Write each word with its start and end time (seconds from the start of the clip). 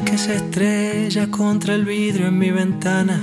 que 0.00 0.18
se 0.18 0.36
estrella 0.36 1.30
contra 1.30 1.74
el 1.74 1.84
vidrio 1.84 2.26
en 2.28 2.38
mi 2.38 2.50
ventana. 2.50 3.20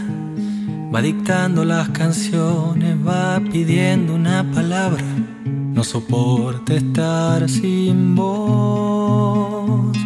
Va 0.93 1.02
dictando 1.02 1.65
las 1.65 1.89
canciones, 1.89 2.96
va 3.05 3.41
pidiendo 3.52 4.15
una 4.15 4.49
palabra. 4.54 5.04
No 5.46 5.83
soporta 5.83 6.73
estar 6.75 7.49
sin 7.49 8.15
voz 8.15 9.97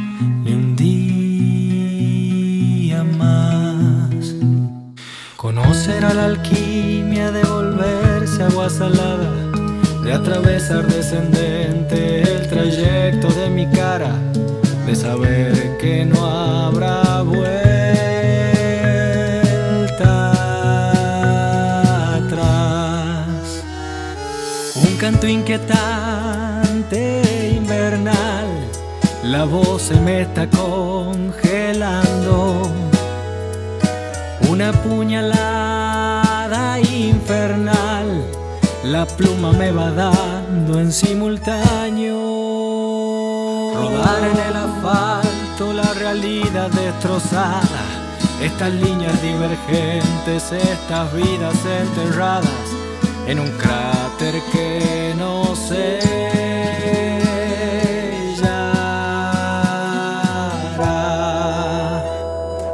ni 0.44 0.54
un 0.54 0.76
día 0.76 1.84
más. 3.04 4.36
Conocer 5.36 6.06
a 6.06 6.14
la 6.14 6.26
alquimia 6.26 7.32
de 7.32 7.44
volverse 7.44 8.44
agua 8.44 8.70
salada, 8.70 9.32
de 10.04 10.14
atravesar 10.14 10.88
descendente 10.88 12.24
el 12.24 12.48
trayecto 12.48 13.30
de 13.30 13.50
mi 13.50 13.66
cara 13.68 14.16
de 14.88 14.96
saber 14.96 15.78
que 15.80 16.06
no 16.06 16.26
habrá 16.26 16.57
canto 24.98 25.28
inquietante 25.28 27.22
invernal, 27.56 28.48
la 29.24 29.46
voz 29.46 29.84
se 29.84 29.96
me 30.02 30.22
está 30.22 30.50
congelando. 30.50 32.64
Una 34.50 34.72
puñalada 34.72 36.80
infernal, 36.80 38.26
la 38.84 39.06
pluma 39.06 39.52
me 39.52 39.72
va 39.72 39.92
dando 39.92 40.80
en 40.80 40.92
simultáneo. 40.92 42.16
Rodar 43.76 44.24
en 44.24 44.40
el 44.50 44.56
asfalto 44.56 45.74
la 45.74 45.94
realidad 45.94 46.72
destrozada. 46.72 47.84
Estas 48.42 48.74
líneas 48.74 49.22
divergentes, 49.22 50.52
estas 50.52 51.14
vidas 51.14 51.56
enterradas 51.66 52.77
en 53.28 53.40
un 53.40 53.52
cráter 53.52 54.42
que 54.52 55.14
no 55.18 55.56
se 55.56 56.00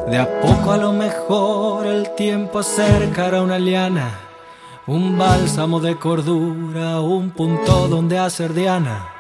De 0.10 0.18
a 0.20 0.42
poco 0.42 0.72
a 0.72 0.78
lo 0.78 0.94
mejor 0.94 1.88
el 1.88 2.14
tiempo 2.16 2.60
acercará 2.60 3.42
una 3.42 3.58
liana, 3.58 4.20
un 4.86 5.18
bálsamo 5.18 5.80
de 5.80 5.98
cordura, 5.98 7.00
un 7.00 7.32
punto 7.32 7.88
donde 7.88 8.20
hacer 8.20 8.54
diana 8.54 9.14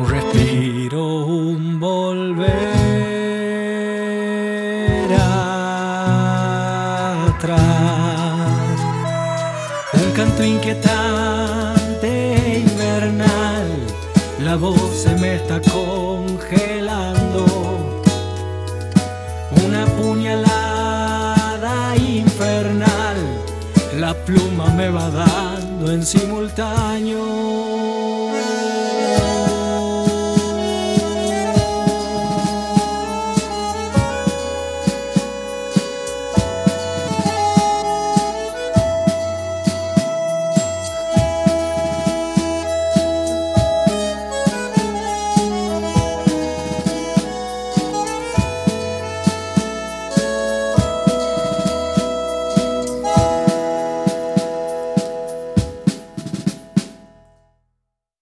un 0.00 0.08
respiro, 0.08 1.26
un 1.26 1.78
volver 1.78 2.48
atrás, 7.26 8.09
canto 10.20 10.42
inquietante 10.42 12.10
invernal, 12.66 13.68
la 14.44 14.56
voz 14.56 15.04
se 15.04 15.14
me 15.14 15.36
está 15.36 15.62
congelando, 15.62 17.46
una 19.64 19.86
puñalada 19.96 21.96
infernal, 21.96 23.16
la 23.98 24.12
pluma 24.26 24.66
me 24.74 24.90
va 24.90 25.08
dando 25.08 25.90
en 25.90 26.04
simultáneo 26.04 27.99